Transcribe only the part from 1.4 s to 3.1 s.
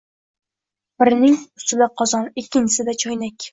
ustida qozon, ikkinchisida